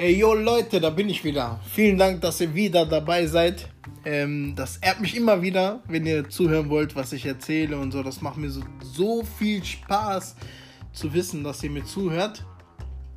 [0.00, 1.58] Ey, yo Leute, da bin ich wieder.
[1.72, 3.68] Vielen Dank, dass ihr wieder dabei seid.
[4.04, 8.04] Ähm, das ehrt mich immer wieder, wenn ihr zuhören wollt, was ich erzähle und so.
[8.04, 10.36] Das macht mir so, so viel Spaß
[10.92, 12.44] zu wissen, dass ihr mir zuhört.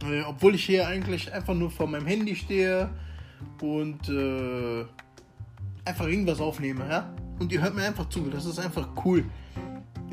[0.03, 2.89] Äh, obwohl ich hier eigentlich einfach nur vor meinem Handy stehe
[3.61, 4.83] und äh,
[5.85, 7.13] einfach irgendwas aufnehme, ja?
[7.37, 8.21] Und ihr hört mir einfach zu.
[8.21, 9.25] Das ist einfach cool.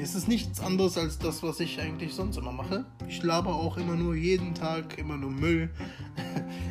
[0.00, 2.84] Es ist nichts anderes als das, was ich eigentlich sonst immer mache.
[3.08, 5.70] Ich laber auch immer nur jeden Tag, immer nur Müll.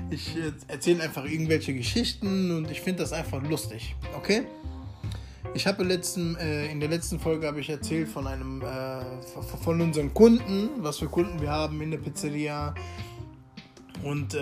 [0.10, 0.38] Ich
[0.70, 3.94] erzähle einfach irgendwelche Geschichten und ich finde das einfach lustig.
[4.16, 4.44] Okay?
[5.54, 9.02] Ich habe letzten, äh, in der letzten Folge habe ich erzählt von einem äh,
[9.62, 12.74] von unseren Kunden, was für Kunden wir haben in der Pizzeria
[14.04, 14.40] und äh,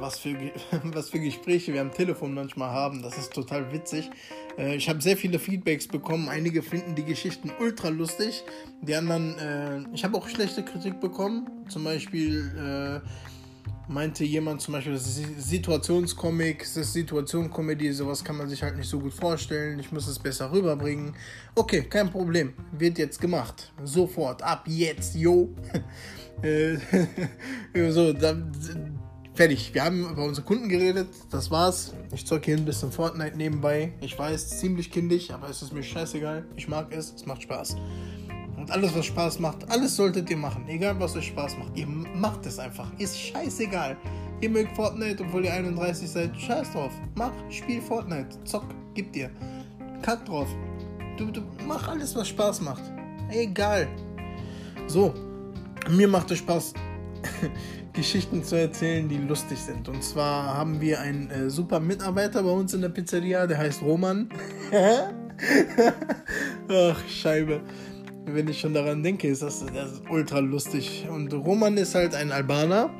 [0.00, 0.34] was, für,
[0.84, 3.02] was für Gespräche wir am Telefon manchmal haben.
[3.02, 4.10] Das ist total witzig.
[4.58, 6.28] Äh, ich habe sehr viele Feedbacks bekommen.
[6.28, 8.44] Einige finden die Geschichten ultra lustig.
[8.82, 11.48] Die anderen, äh, ich habe auch schlechte Kritik bekommen.
[11.68, 13.33] Zum Beispiel äh,
[13.88, 18.76] meinte jemand zum Beispiel, das ist Situationscomic, das ist Situationcomedy, sowas kann man sich halt
[18.76, 19.78] nicht so gut vorstellen.
[19.78, 21.14] Ich muss es besser rüberbringen.
[21.54, 22.54] Okay, kein Problem.
[22.72, 23.72] Wird jetzt gemacht.
[23.84, 25.50] Sofort, ab jetzt, yo.
[26.42, 26.76] Äh,
[27.92, 28.52] so, dann,
[29.34, 29.74] Fertig.
[29.74, 31.08] Wir haben über unsere Kunden geredet.
[31.32, 31.92] Das war's.
[32.12, 33.92] Ich zocke hier ein bisschen Fortnite nebenbei.
[34.00, 36.44] Ich weiß, ziemlich kindisch, aber es ist mir scheißegal.
[36.54, 37.12] Ich mag es.
[37.12, 37.76] Es macht Spaß.
[38.64, 40.64] Und alles, was Spaß macht, alles solltet ihr machen.
[40.68, 41.76] Egal, was euch Spaß macht.
[41.76, 42.90] Ihr macht es einfach.
[42.96, 43.94] Ist scheißegal.
[44.40, 46.34] Ihr mögt Fortnite, obwohl ihr 31 seid.
[46.34, 46.90] Scheiß drauf.
[47.14, 48.42] Mach, spiel Fortnite.
[48.44, 49.28] Zock, gib dir.
[50.00, 50.48] Kack drauf.
[51.18, 52.82] Du, du, mach alles, was Spaß macht.
[53.28, 53.86] Egal.
[54.86, 55.12] So.
[55.90, 56.72] Mir macht es Spaß.
[57.92, 59.90] Geschichten zu erzählen, die lustig sind.
[59.90, 63.82] Und zwar haben wir einen äh, super Mitarbeiter bei uns in der Pizzeria, der heißt
[63.82, 64.30] Roman.
[66.70, 67.60] Ach, Scheibe.
[68.26, 71.06] Wenn ich schon daran denke, ist das, das ist ultra lustig.
[71.10, 72.90] Und Roman ist halt ein Albaner.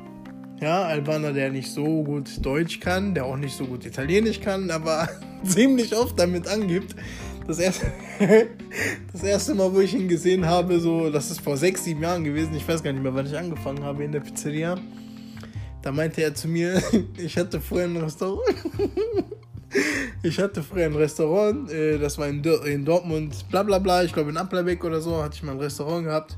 [0.61, 4.71] Ja, Albaner, der nicht so gut Deutsch kann, der auch nicht so gut Italienisch kann,
[4.71, 5.09] aber
[5.43, 6.95] ziemlich oft damit angibt,
[7.45, 7.91] das erste,
[9.11, 12.23] das erste Mal, wo ich ihn gesehen habe, so, das ist vor sechs, sieben Jahren
[12.23, 14.77] gewesen, ich weiß gar nicht mehr, wann ich angefangen habe in der Pizzeria.
[15.81, 16.81] Da meinte er zu mir,
[17.17, 18.55] ich hatte früher ein Restaurant.
[20.23, 24.13] Ich hatte früher ein Restaurant, äh, das war in, in Dortmund, bla bla bla, ich
[24.13, 26.37] glaube in Applerbeck oder so, hatte ich mal ein Restaurant gehabt.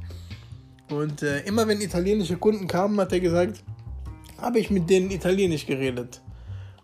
[0.90, 3.64] Und äh, immer wenn italienische Kunden kamen, hat er gesagt,
[4.42, 6.22] habe ich mit denen italienisch geredet.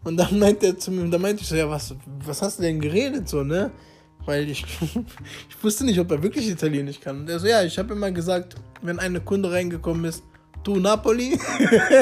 [0.03, 2.63] Und dann meinte er zu mir, da meinte ich so, ja, was, was hast du
[2.63, 3.72] denn geredet so, ne?
[4.25, 4.63] Weil ich,
[5.50, 7.22] ich wusste nicht, ob er wirklich Italienisch kann.
[7.22, 10.24] Und er so, ja, ich habe immer gesagt, wenn eine Kunde reingekommen ist,
[10.63, 11.40] tu Napoli?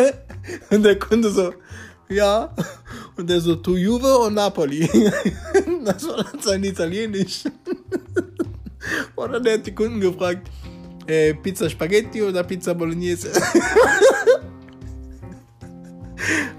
[0.70, 1.54] und der Kunde so,
[2.10, 2.54] ja.
[3.18, 4.82] Und der so, tu Juve und Napoli.
[5.86, 7.44] das war dann sein Italienisch.
[9.16, 10.50] Oder der hat die Kunden gefragt,
[11.08, 13.32] äh, Pizza Spaghetti oder Pizza Bolognese?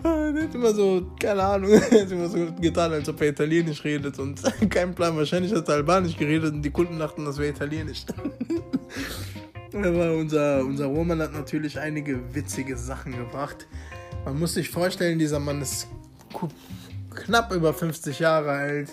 [0.02, 3.82] der hat immer so, keine Ahnung, er hat immer so getan, als ob er Italienisch
[3.84, 4.40] redet und
[4.70, 5.16] kein Plan.
[5.16, 8.04] Wahrscheinlich hat er Albanisch geredet und die Kunden dachten, das wäre Italienisch.
[9.74, 13.66] Aber unser, unser Roman hat natürlich einige witzige Sachen gebracht.
[14.24, 15.88] Man muss sich vorstellen, dieser Mann ist
[17.14, 18.88] knapp über 50 Jahre alt.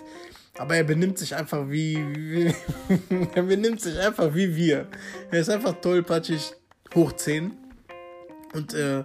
[0.57, 1.95] Aber er benimmt sich einfach wie,
[3.35, 4.88] er benimmt sich einfach wie wir.
[5.31, 6.53] Er ist einfach tollpatschig
[6.95, 7.51] hoch 10.
[8.53, 9.03] Und äh,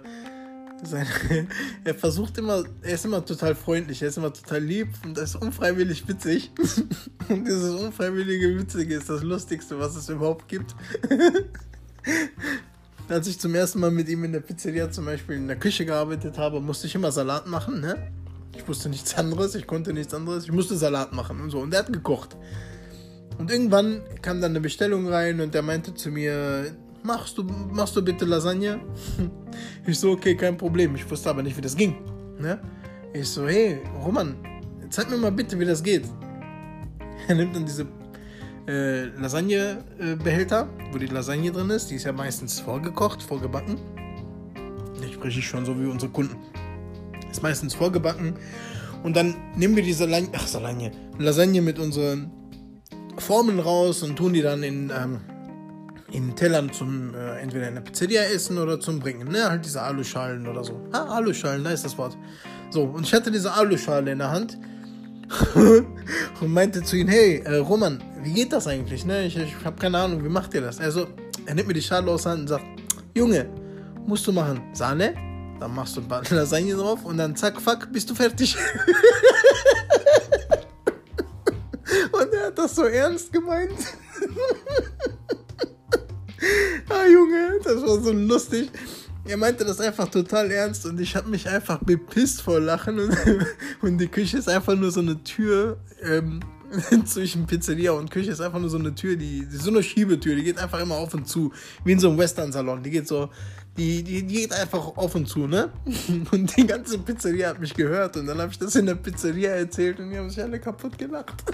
[0.83, 1.07] sein,
[1.83, 5.23] er versucht immer, er ist immer total freundlich, er ist immer total lieb und er
[5.23, 6.51] ist unfreiwillig witzig.
[7.27, 10.75] Und dieses unfreiwillige Witzige ist das Lustigste, was es überhaupt gibt.
[13.09, 15.87] Als ich zum ersten Mal mit ihm in der Pizzeria zum Beispiel in der Küche
[15.87, 18.11] gearbeitet habe, musste ich immer Salat machen, ne?
[18.55, 21.59] Ich wusste nichts anderes, ich konnte nichts anderes, ich musste Salat machen und so.
[21.59, 22.35] Und er hat gekocht.
[23.37, 26.71] Und irgendwann kam dann eine Bestellung rein und er meinte zu mir,
[27.03, 28.79] machst du, machst du bitte Lasagne?
[29.87, 30.95] Ich so, okay, kein Problem.
[30.95, 31.95] Ich wusste aber nicht, wie das ging.
[32.39, 32.59] Ne?
[33.13, 34.35] Ich so, hey, Roman,
[34.89, 36.05] zeig mir mal bitte, wie das geht.
[37.27, 37.87] Er nimmt dann diese
[38.67, 41.89] äh, Lasagnebehälter, wo die Lasagne drin ist.
[41.89, 43.77] Die ist ja meistens vorgekocht, vorgebacken.
[45.05, 46.35] Ich spreche schon so wie unsere Kunden.
[47.35, 48.35] Ist meistens vorgebacken.
[49.03, 52.31] Und dann nehmen wir diese Lasagne, ach, Lasagne, Lasagne mit unseren
[53.17, 55.19] Formen raus und tun die dann in ähm,
[56.13, 59.27] in Tellern zum äh, entweder in der Pizzeria essen oder zum Bringen.
[59.27, 59.49] Ne?
[59.49, 60.79] Halt diese Aluschalen oder so.
[60.93, 62.17] Ah, Aluschalen, da ist das Wort.
[62.69, 64.57] So, und ich hatte diese Aluschale in der Hand
[66.39, 69.05] und meinte zu ihm, hey, äh, Roman, wie geht das eigentlich?
[69.05, 69.25] Ne?
[69.25, 70.79] Ich, ich habe keine Ahnung, wie macht ihr das?
[70.79, 71.07] Also,
[71.45, 72.65] er nimmt mir die Schale aus der Hand und sagt,
[73.13, 73.49] Junge,
[74.07, 75.15] musst du machen Sahne,
[75.59, 78.55] dann machst du ein paar Lasagne drauf und dann zack, fuck, bist du fertig.
[82.11, 83.71] und er hat das so ernst gemeint.
[86.89, 88.69] ah, Junge, das war so lustig.
[89.25, 93.17] er meinte das einfach total ernst und ich habe mich einfach bepisst vor Lachen und,
[93.81, 96.41] und die Küche ist einfach nur so eine Tür ähm,
[97.05, 100.35] zwischen Pizzeria und Küche ist einfach nur so eine Tür, die, die so eine Schiebetür,
[100.35, 101.51] die geht einfach immer auf und zu,
[101.83, 102.83] wie in so einem Western-Salon.
[102.83, 103.29] Die geht so,
[103.77, 105.69] die, die, die geht einfach auf und zu, ne?
[106.31, 109.51] Und die ganze Pizzeria hat mich gehört und dann habe ich das in der Pizzeria
[109.51, 111.43] erzählt und die haben sich alle kaputt gelacht.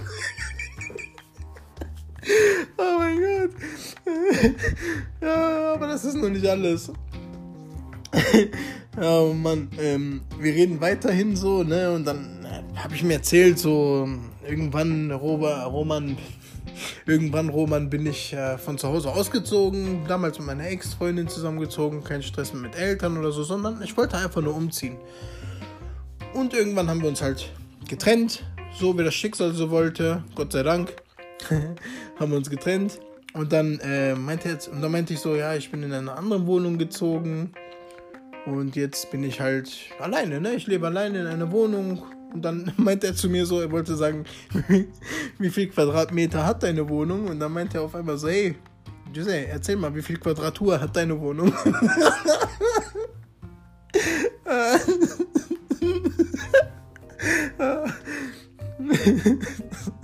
[2.78, 3.50] oh mein Gott.
[5.20, 6.92] ja, aber das ist noch nicht alles.
[9.00, 11.90] oh Mann, ähm, wir reden weiterhin so, ne?
[11.92, 14.08] Und dann äh, habe ich mir erzählt, so
[14.46, 16.16] irgendwann, Robert, Roman,
[17.06, 22.22] irgendwann, Roman, bin ich äh, von zu Hause ausgezogen, damals mit meiner Ex-Freundin zusammengezogen, kein
[22.22, 24.96] Stress mit Eltern oder so, sondern ich wollte einfach nur umziehen.
[26.34, 27.52] Und irgendwann haben wir uns halt
[27.88, 28.44] getrennt,
[28.78, 30.94] so wie das Schicksal so wollte, Gott sei Dank,
[32.18, 32.98] haben wir uns getrennt.
[33.34, 36.12] Und dann, äh, meinte jetzt, und dann meinte ich so, ja, ich bin in eine
[36.12, 37.52] andere Wohnung gezogen
[38.44, 39.70] und jetzt bin ich halt
[40.00, 40.54] alleine, ne?
[40.54, 42.02] Ich lebe alleine in einer Wohnung.
[42.32, 44.24] Und dann meinte er zu mir so, er wollte sagen,
[45.38, 47.28] wie viel Quadratmeter hat deine Wohnung?
[47.28, 48.56] Und dann meinte er auf einmal so, hey,
[49.12, 51.52] Jose, erzähl mal, wie viel Quadratur hat deine Wohnung?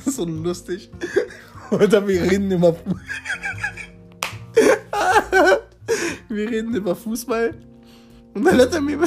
[0.04, 0.90] so lustig.
[1.70, 2.76] Oder wir reden immer.
[6.28, 7.54] wir reden über Fußball.
[8.34, 8.98] Und dann hat er mir,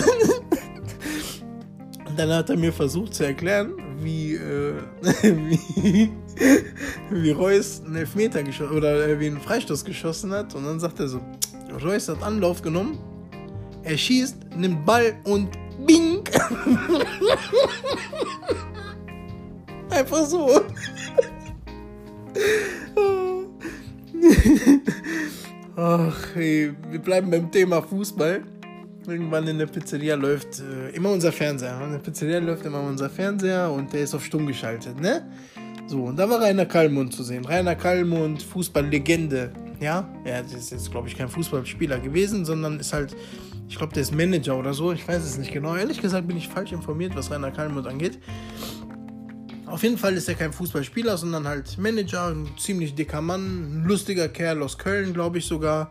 [2.27, 4.73] dann hat er mir versucht zu erklären, wie, äh,
[5.23, 6.11] wie,
[7.09, 10.53] wie Reus einen Elfmeter geschossen oder äh, wie einen Freistoß geschossen hat.
[10.55, 11.19] Und dann sagt er so,
[11.83, 12.99] Reus hat Anlauf genommen,
[13.83, 15.49] er schießt, nimmt Ball und
[15.85, 16.21] bing!
[19.89, 20.47] Einfach so.
[25.75, 28.43] Ach, hey, wir bleiben beim Thema Fußball
[29.07, 31.79] irgendwann in der Pizzeria läuft äh, immer unser Fernseher.
[31.83, 35.25] In der Pizzeria läuft immer unser Fernseher und der ist auf stumm geschaltet, ne?
[35.87, 37.43] So, und da war Rainer Kallmund zu sehen.
[37.43, 40.07] Rainer Kallmund, Fußballlegende, ja?
[40.23, 43.15] Er ist jetzt, glaube ich, kein Fußballspieler gewesen, sondern ist halt,
[43.67, 44.93] ich glaube, der ist Manager oder so.
[44.93, 45.75] Ich weiß es nicht genau.
[45.75, 48.19] Ehrlich gesagt bin ich falsch informiert, was Rainer Kallmund angeht.
[49.65, 53.85] Auf jeden Fall ist er kein Fußballspieler, sondern halt Manager, ein ziemlich dicker Mann, ein
[53.85, 55.89] lustiger Kerl aus Köln, glaube ich sogar.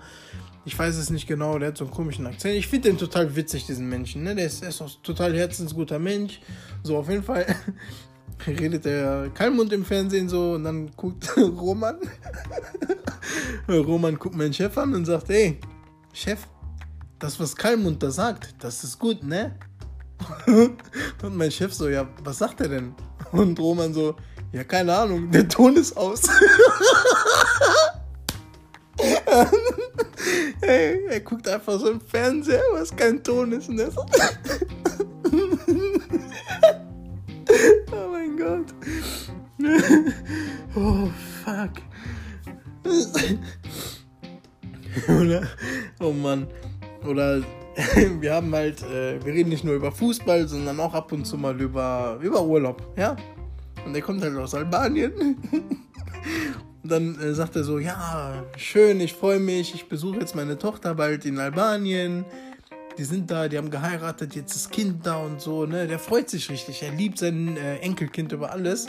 [0.65, 2.55] Ich weiß es nicht genau, der hat so einen komischen Akzent.
[2.55, 4.23] Ich finde den total witzig, diesen Menschen.
[4.23, 4.35] Ne?
[4.35, 6.41] Der ist, ist auch total herzensguter Mensch.
[6.83, 7.47] So, auf jeden Fall
[8.47, 11.99] redet der Kalmund im Fernsehen so und dann guckt Roman.
[13.69, 15.59] Roman guckt meinen Chef an und sagt: Hey,
[16.13, 16.41] Chef,
[17.19, 19.57] das, was Kalmund da sagt, das ist gut, ne?
[20.47, 22.95] und mein Chef so: Ja, was sagt er denn?
[23.33, 24.15] Und Roman so:
[24.53, 26.23] Ja, keine Ahnung, der Ton ist aus.
[30.61, 33.69] Ey, er guckt einfach so im Fernseher, was kein Ton ist.
[33.71, 33.91] Ne?
[37.93, 38.75] oh mein Gott.
[40.77, 41.09] Oh,
[41.45, 41.73] fuck.
[45.09, 45.43] Oder,
[46.01, 46.47] oh Mann.
[47.05, 47.43] Oder
[48.21, 51.37] wir haben halt, äh, wir reden nicht nur über Fußball, sondern auch ab und zu
[51.37, 53.17] mal über, über Urlaub, ja?
[53.85, 55.13] Und der kommt halt aus Albanien.
[56.91, 60.59] Und dann äh, sagt er so, ja, schön, ich freue mich, ich besuche jetzt meine
[60.59, 62.25] Tochter bald in Albanien.
[62.99, 65.87] Die sind da, die haben geheiratet, jetzt ist Kind da und so, ne?
[65.87, 68.89] Der freut sich richtig, er liebt sein äh, Enkelkind über alles.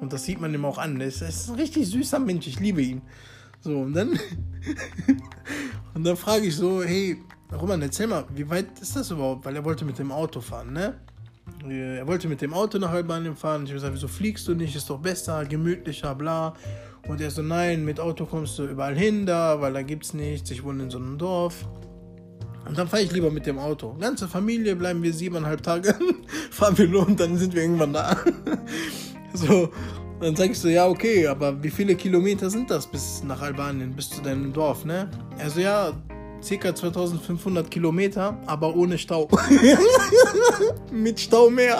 [0.00, 1.00] Und das sieht man ihm auch an.
[1.00, 3.02] Er ist, ist ein richtig süßer Mensch, ich liebe ihn.
[3.60, 4.18] So, und dann,
[5.94, 7.18] und dann frage ich so, hey,
[7.52, 9.44] Roman, erzähl mal, wie weit ist das überhaupt?
[9.44, 10.94] Weil er wollte mit dem Auto fahren, ne?
[11.68, 13.62] Er wollte mit dem Auto nach Albanien fahren.
[13.62, 14.74] Ich habe gesagt, wieso fliegst du nicht?
[14.74, 16.54] Ist doch besser, gemütlicher, bla.
[17.08, 20.50] Und er so, nein, mit Auto kommst du überall hin da, weil da gibt's nichts.
[20.50, 21.66] Ich wohne in so einem Dorf.
[22.68, 23.96] Und dann fahre ich lieber mit dem Auto.
[23.98, 25.94] Ganze Familie bleiben wir siebeneinhalb Tage,
[26.50, 28.14] fahren wir nur und dann sind wir irgendwann da.
[29.32, 29.70] so,
[30.20, 33.96] dann sag ich so, ja, okay, aber wie viele Kilometer sind das bis nach Albanien,
[33.96, 35.08] bis zu deinem Dorf, ne?
[35.38, 35.92] Also ja,
[36.42, 39.28] circa 2500 Kilometer, aber ohne Stau.
[40.92, 41.78] mit Stau mehr.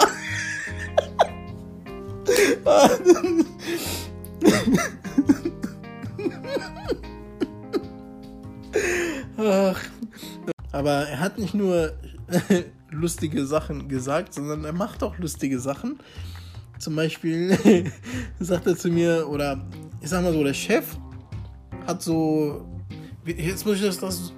[10.79, 11.91] Aber er hat nicht nur
[12.89, 15.99] lustige Sachen gesagt, sondern er macht auch lustige Sachen.
[16.77, 17.91] Zum Beispiel
[18.39, 19.67] sagt er zu mir, oder
[19.99, 20.85] ich sag mal so, der Chef
[21.85, 22.65] hat so.
[23.25, 24.31] Jetzt muss ich, das, das,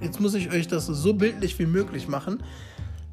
[0.00, 2.40] jetzt muss ich euch das so bildlich wie möglich machen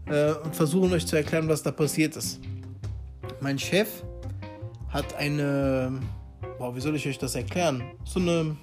[0.05, 2.39] äh, und versuchen euch zu erklären, was da passiert ist.
[3.41, 4.03] Mein Chef
[4.89, 5.99] hat eine
[6.59, 7.81] boah, wie soll ich euch das erklären?
[8.05, 8.55] So eine,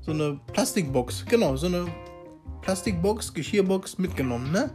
[0.00, 1.86] so eine Plastikbox, genau, so eine
[2.66, 4.70] Plastikbox, Geschirrbox mitgenommen, ne?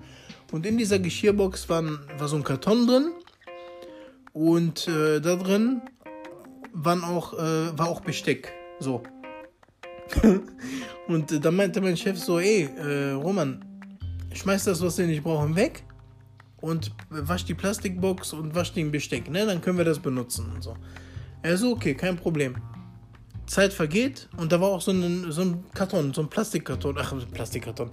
[0.54, 3.12] Und in dieser Geschirrbox waren, war so ein Karton drin.
[4.32, 5.82] Und äh, da drin
[6.72, 8.54] waren auch, äh, war auch Besteck.
[8.80, 9.04] So.
[11.10, 13.66] und äh, da meinte mein Chef so, ey, äh, Roman,
[14.34, 15.84] schmeiß das, was wir nicht brauchen, weg
[16.62, 19.46] und wasch die Plastikbox und wasch den Besteck, ne?
[19.46, 20.78] Dann können wir das benutzen und so.
[21.42, 22.56] Er so, okay, kein Problem.
[23.46, 27.14] Zeit vergeht und da war auch so ein, so ein Karton, so ein Plastikkarton, ach,
[27.34, 27.92] Plastikkarton,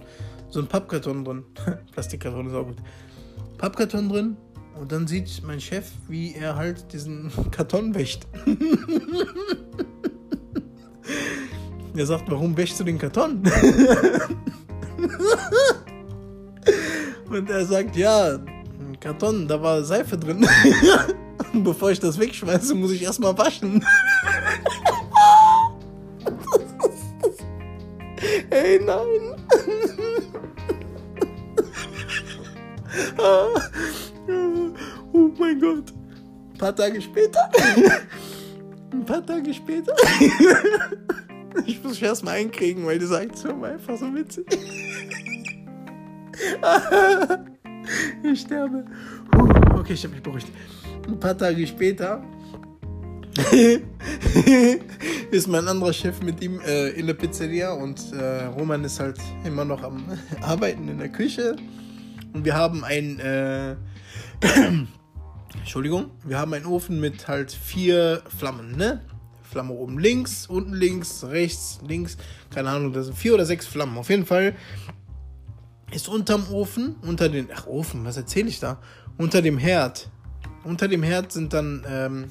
[0.50, 1.44] so ein Pappkarton drin.
[1.92, 2.78] Plastikkarton ist auch gut.
[3.58, 4.36] Pappkarton drin
[4.80, 8.26] und dann sieht mein Chef, wie er halt diesen Karton wäscht.
[11.96, 13.42] er sagt, warum wäschst du den Karton?
[17.28, 18.38] und er sagt, ja,
[19.00, 20.46] Karton, da war Seife drin.
[21.52, 23.84] Bevor ich das wegschmeiße, muss ich erstmal waschen.
[28.68, 29.34] Ey, nein.
[35.14, 35.94] oh mein Gott.
[36.52, 37.50] Ein paar Tage später.
[38.92, 39.94] Ein paar Tage später.
[41.64, 44.46] Ich muss mich erstmal einkriegen, weil diese Aktion war einfach so witzig.
[48.22, 48.84] Ich sterbe.
[49.78, 50.48] Okay, ich habe mich beruhigt.
[51.06, 52.22] Ein paar Tage später
[55.30, 59.18] ist mein anderer Chef mit ihm äh, in der Pizzeria und äh, Roman ist halt
[59.44, 60.04] immer noch am
[60.40, 61.54] Arbeiten in der Küche.
[62.32, 63.76] Und wir haben ein, äh,
[65.58, 69.02] Entschuldigung, wir haben einen Ofen mit halt vier Flammen, ne?
[69.42, 72.18] Flamme oben links, unten links, rechts, links,
[72.50, 73.96] keine Ahnung, das sind vier oder sechs Flammen.
[73.96, 74.54] Auf jeden Fall
[75.90, 78.80] ist unterm Ofen, unter den, ach Ofen, was erzähle ich da?
[79.16, 80.10] Unter dem Herd.
[80.64, 82.24] Unter dem Herd sind dann ähm,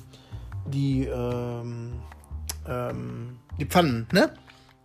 [0.68, 1.94] die, ähm,
[2.68, 4.32] ähm, die Pfannen, ne?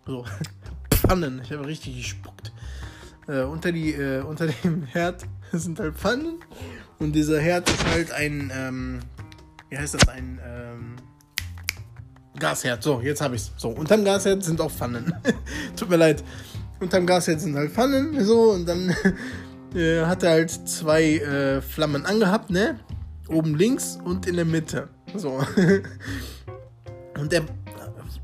[0.05, 0.25] So,
[0.91, 2.51] Pfannen, ich habe richtig gespuckt.
[3.27, 6.39] Äh, unter, die, äh, unter dem Herd sind halt Pfannen
[6.99, 8.99] und dieser Herd ist halt ein, ähm,
[9.69, 10.95] wie heißt das, ein, ähm,
[12.39, 12.81] Gasherd.
[12.81, 13.51] So, jetzt habe ich's.
[13.57, 15.13] So, unterm Gasherd sind auch Pfannen.
[15.75, 16.23] Tut mir leid
[16.83, 18.95] unterm Gas jetzt sind halt Pfannen, so, und dann
[19.75, 22.79] äh, hat er halt zwei äh, Flammen angehabt, ne?
[23.29, 24.89] Oben links und in der Mitte.
[25.15, 25.29] So.
[27.19, 27.43] und er,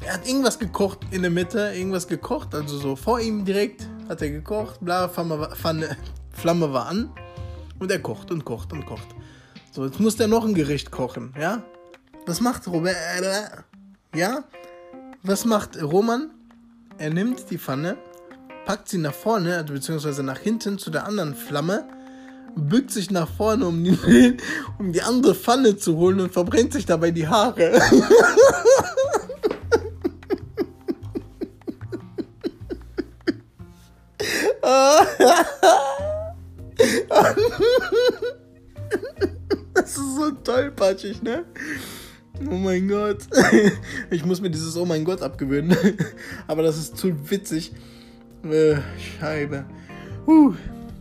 [0.05, 4.21] er hat irgendwas gekocht in der Mitte, irgendwas gekocht, also so vor ihm direkt hat
[4.21, 5.97] er gekocht, bla, Flamme, Pfanne,
[6.31, 7.11] Flamme war an
[7.79, 9.07] und er kocht und kocht und kocht.
[9.71, 11.63] So, jetzt muss der noch ein Gericht kochen, ja?
[12.25, 12.95] Was macht Robert?
[14.15, 14.43] Ja?
[15.23, 16.31] Was macht Roman?
[16.97, 17.97] Er nimmt die Pfanne,
[18.65, 21.87] packt sie nach vorne, also beziehungsweise nach hinten zu der anderen Flamme,
[22.55, 24.37] bückt sich nach vorne, um die,
[24.79, 27.79] um die andere Pfanne zu holen und verbrennt sich dabei die Haare.
[39.73, 41.45] Das ist so tollpatschig, ne?
[42.49, 43.19] Oh mein Gott.
[44.11, 45.75] Ich muss mir dieses Oh mein Gott abgewöhnen.
[46.47, 47.71] Aber das ist zu witzig.
[48.43, 48.75] Äh,
[49.19, 49.65] Scheibe.
[50.25, 50.53] Uh,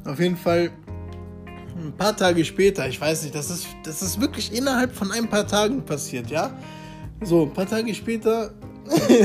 [0.04, 0.70] auf jeden Fall
[1.78, 5.28] ein paar Tage später, ich weiß nicht, das ist, das ist wirklich innerhalb von ein
[5.28, 6.50] paar Tagen passiert, ja?
[7.22, 8.52] So, ein paar Tage später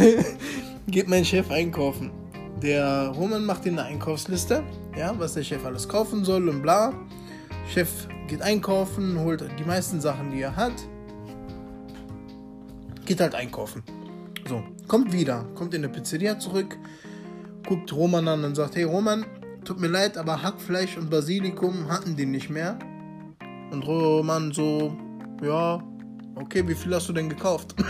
[0.87, 2.11] geht mein Chef einkaufen.
[2.61, 4.63] Der Roman macht ihm eine Einkaufsliste,
[4.97, 6.93] ja, was der Chef alles kaufen soll und bla.
[7.73, 10.73] Chef geht einkaufen, holt die meisten Sachen, die er hat.
[13.05, 13.83] Geht halt einkaufen.
[14.47, 16.77] So, kommt wieder, kommt in der Pizzeria zurück,
[17.67, 19.25] guckt Roman an und sagt, hey Roman,
[19.63, 22.77] tut mir leid, aber Hackfleisch und Basilikum hatten die nicht mehr.
[23.71, 24.95] Und Roman so,
[25.41, 25.83] ja,
[26.35, 27.75] okay, wie viel hast du denn gekauft?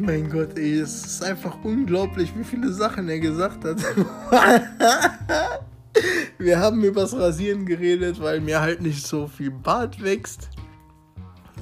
[0.00, 3.78] Mein Gott, ey, es ist einfach unglaublich, wie viele Sachen er gesagt hat.
[6.38, 10.50] Wir haben übers Rasieren geredet, weil mir halt nicht so viel Bart wächst.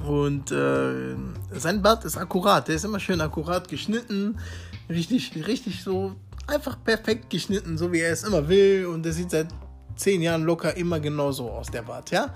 [0.03, 1.15] Und äh,
[1.57, 4.37] sein Bart ist akkurat, der ist immer schön akkurat geschnitten,
[4.89, 8.87] richtig, richtig so einfach perfekt geschnitten, so wie er es immer will.
[8.87, 9.47] Und der sieht seit
[9.95, 12.33] zehn Jahren locker immer genauso aus, der Bart, ja?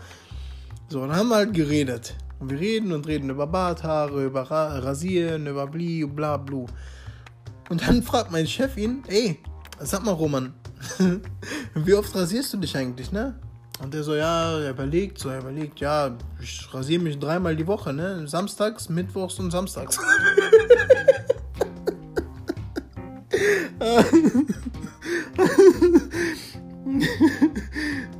[0.88, 2.16] So, dann haben wir halt geredet.
[2.40, 6.68] Und wir reden und reden über Barthaare, über Ra Rasieren, über Bli, bla, blu.
[7.70, 9.40] Und dann fragt mein Chef ihn, ey,
[9.80, 10.54] sag mal, Roman,
[11.76, 13.38] wie oft rasierst du dich eigentlich, ne?
[13.80, 17.68] Und der so, ja, er überlegt, so, er überlegt, ja, ich rasiere mich dreimal die
[17.68, 18.28] Woche, ne?
[18.28, 20.00] Samstags, Mittwochs und Samstags.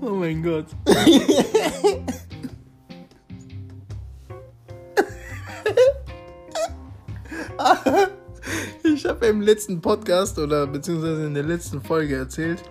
[0.02, 0.68] oh mein Gott.
[8.84, 12.62] ich habe im letzten Podcast oder beziehungsweise in der letzten Folge erzählt,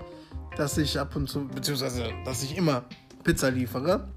[0.57, 2.85] dass ich ab und zu, beziehungsweise dass ich immer
[3.25, 4.09] Pizza liefere.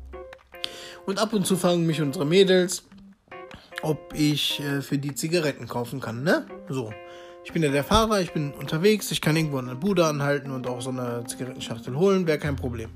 [1.05, 2.84] Und ab und zu fragen mich unsere Mädels,
[3.81, 6.46] ob ich äh, für die Zigaretten kaufen kann, ne?
[6.69, 6.93] So.
[7.46, 10.67] Ich bin ja der Fahrer, ich bin unterwegs, ich kann irgendwo der Bude anhalten und
[10.67, 12.91] auch so eine Zigarettenschachtel holen, wäre kein Problem.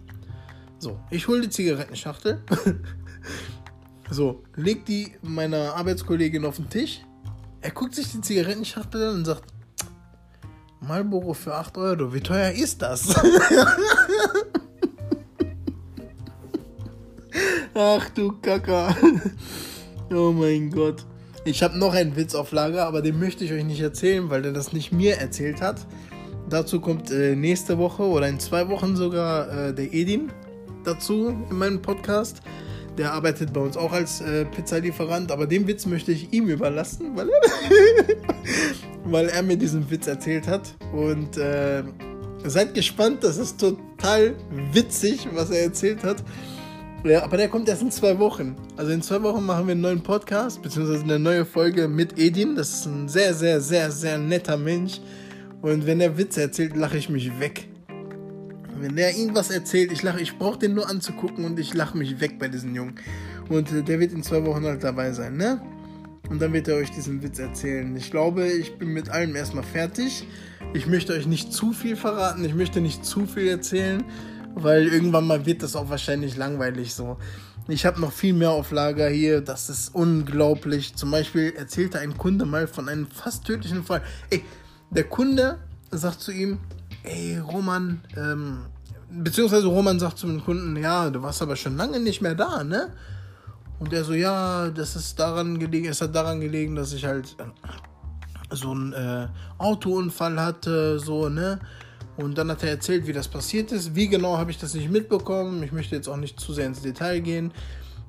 [0.78, 2.44] So, ich hole die Zigarettenschachtel.
[4.12, 7.02] so, leg die meiner Arbeitskollegin auf den Tisch.
[7.62, 9.53] Er guckt sich die Zigarettenschachtel an und sagt,
[10.88, 13.16] Marlboro für 8 Euro, wie teuer ist das?
[17.74, 18.96] Ach du Kacker.
[20.14, 21.06] Oh mein Gott.
[21.46, 24.46] Ich habe noch einen Witz auf Lager, aber den möchte ich euch nicht erzählen, weil
[24.46, 25.88] er das nicht mir erzählt hat.
[26.50, 30.32] Dazu kommt äh, nächste Woche oder in zwei Wochen sogar äh, der Edin
[30.84, 32.42] dazu in meinem Podcast.
[32.98, 37.16] Der arbeitet bei uns auch als äh, Pizzalieferant, aber den Witz möchte ich ihm überlassen,
[37.16, 37.42] weil er,
[39.06, 40.76] weil er mir diesen Witz erzählt hat.
[40.94, 41.84] Und äh,
[42.46, 44.36] seid gespannt, das ist total
[44.72, 46.24] witzig, was er erzählt hat.
[47.04, 48.56] Ja, aber der kommt erst in zwei Wochen.
[48.78, 52.56] Also in zwei Wochen machen wir einen neuen Podcast, beziehungsweise eine neue Folge mit Edin.
[52.56, 55.02] Das ist ein sehr, sehr, sehr, sehr netter Mensch.
[55.62, 57.68] Und wenn er Witze erzählt, lache ich mich weg.
[58.80, 62.22] Wenn der irgendwas erzählt, ich lache, ich brauche den nur anzugucken und ich lache mich
[62.22, 62.96] weg bei diesem Jungen.
[63.50, 65.62] Und äh, der wird in zwei Wochen halt dabei sein, ne?
[66.30, 67.96] Und dann wird er euch diesen Witz erzählen.
[67.96, 70.28] Ich glaube, ich bin mit allem erstmal fertig.
[70.74, 74.04] Ich möchte euch nicht zu viel verraten, ich möchte nicht zu viel erzählen
[74.56, 77.18] weil irgendwann mal wird das auch wahrscheinlich langweilig so.
[77.68, 80.96] Ich habe noch viel mehr auf Lager hier, das ist unglaublich.
[80.96, 84.02] Zum Beispiel erzählte ein Kunde mal von einem fast tödlichen Fall.
[84.30, 84.44] Ey,
[84.90, 86.60] der Kunde sagt zu ihm,
[87.04, 88.66] ey Roman, ähm,
[89.10, 92.64] beziehungsweise Roman sagt zu dem Kunden, ja, du warst aber schon lange nicht mehr da,
[92.64, 92.92] ne?
[93.84, 97.36] Und er so, ja, das ist daran gelegen, es hat daran gelegen, dass ich halt
[98.50, 101.60] so einen äh, Autounfall hatte, so, ne?
[102.16, 103.94] Und dann hat er erzählt, wie das passiert ist.
[103.94, 105.62] Wie genau habe ich das nicht mitbekommen.
[105.64, 107.52] Ich möchte jetzt auch nicht zu sehr ins Detail gehen.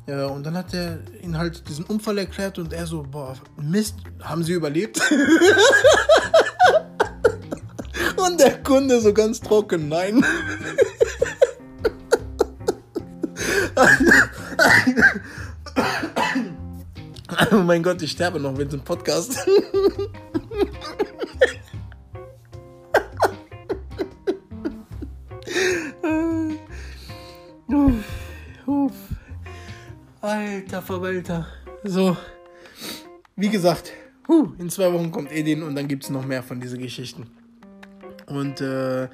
[0.07, 3.97] Ja, und dann hat er ihn halt diesen Unfall erklärt und er so, boah, Mist,
[4.23, 5.01] haben sie überlebt?
[8.17, 10.25] und der Kunde so ganz trocken, nein.
[17.53, 19.47] oh mein Gott, ich sterbe noch mit dem Podcast.
[30.21, 31.47] Alter Verwalter.
[31.83, 32.17] So,
[33.37, 33.93] wie gesagt,
[34.59, 37.27] in zwei Wochen kommt Edin und dann gibt es noch mehr von diesen Geschichten.
[38.27, 39.09] Und äh,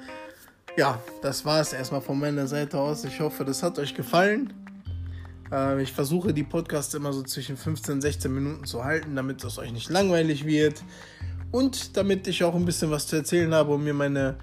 [0.77, 3.03] ja, das war es erstmal von meiner Seite aus.
[3.03, 4.53] Ich hoffe, das hat euch gefallen.
[5.51, 9.43] Äh, ich versuche die Podcasts immer so zwischen 15 und 16 Minuten zu halten, damit
[9.43, 10.83] es euch nicht langweilig wird.
[11.51, 14.37] Und damit ich auch ein bisschen was zu erzählen habe und mir meine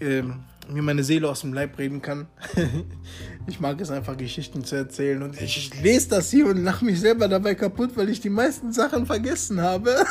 [0.00, 2.26] ähm, mir meine Seele aus dem Leib reden kann.
[3.46, 5.22] ich mag es einfach, Geschichten zu erzählen.
[5.22, 8.72] Und ich lese das hier und lache mich selber dabei kaputt, weil ich die meisten
[8.72, 9.94] Sachen vergessen habe.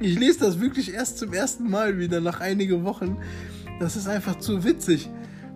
[0.00, 3.18] ich lese das wirklich erst zum ersten Mal wieder nach einigen Wochen.
[3.80, 5.08] Das ist einfach zu witzig.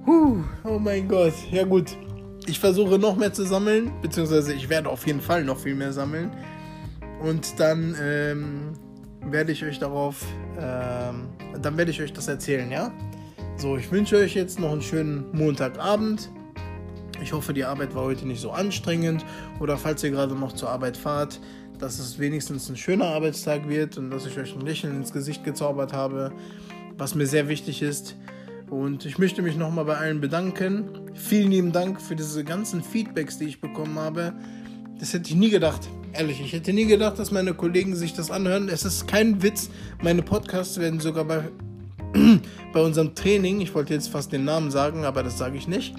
[0.04, 1.34] Puh, oh mein Gott.
[1.50, 1.96] Ja gut.
[2.46, 5.92] Ich versuche noch mehr zu sammeln, beziehungsweise ich werde auf jeden Fall noch viel mehr
[5.92, 6.30] sammeln.
[7.20, 8.72] Und dann ähm,
[9.24, 10.24] werde ich euch darauf,
[10.58, 11.28] ähm,
[11.60, 12.92] dann werde ich euch das erzählen, ja?
[13.56, 16.30] So, ich wünsche euch jetzt noch einen schönen Montagabend.
[17.22, 19.24] Ich hoffe, die Arbeit war heute nicht so anstrengend
[19.60, 21.38] oder falls ihr gerade noch zur Arbeit fahrt,
[21.78, 25.44] dass es wenigstens ein schöner Arbeitstag wird und dass ich euch ein Lächeln ins Gesicht
[25.44, 26.32] gezaubert habe,
[26.98, 28.16] was mir sehr wichtig ist.
[28.72, 30.88] Und ich möchte mich nochmal bei allen bedanken.
[31.12, 34.32] Vielen lieben Dank für diese ganzen Feedbacks, die ich bekommen habe.
[34.98, 35.86] Das hätte ich nie gedacht.
[36.14, 38.70] Ehrlich, ich hätte nie gedacht, dass meine Kollegen sich das anhören.
[38.70, 39.68] Es ist kein Witz.
[40.02, 41.50] Meine Podcasts werden sogar bei,
[42.72, 45.94] bei unserem Training, ich wollte jetzt fast den Namen sagen, aber das sage ich nicht.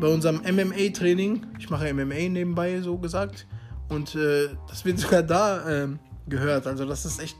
[0.00, 3.46] Bei unserem MMA-Training, ich mache MMA nebenbei so gesagt,
[3.88, 5.88] und äh, das wird sogar da äh,
[6.28, 6.66] gehört.
[6.66, 7.36] Also das ist echt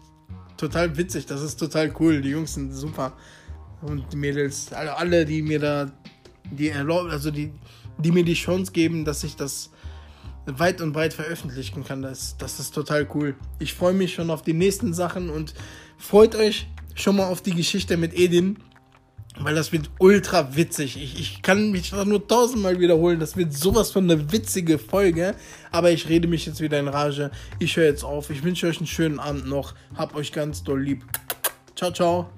[0.56, 2.20] total witzig, das ist total cool.
[2.20, 3.14] Die Jungs sind super.
[3.82, 5.90] Und die Mädels, alle, alle die mir da,
[6.50, 7.52] die also die,
[7.98, 9.70] die mir die Chance geben, dass ich das
[10.46, 12.02] weit und breit veröffentlichen kann.
[12.02, 13.34] Das, das ist total cool.
[13.58, 15.54] Ich freue mich schon auf die nächsten Sachen und
[15.98, 18.58] freut euch schon mal auf die Geschichte mit Edin,
[19.38, 20.96] weil das wird ultra witzig.
[21.02, 23.20] Ich, ich kann mich nur tausendmal wiederholen.
[23.20, 25.34] Das wird sowas von eine witzige Folge.
[25.70, 27.30] Aber ich rede mich jetzt wieder in Rage.
[27.58, 28.30] Ich höre jetzt auf.
[28.30, 29.74] Ich wünsche euch einen schönen Abend noch.
[29.94, 31.04] Hab euch ganz doll lieb.
[31.76, 32.30] Ciao, ciao.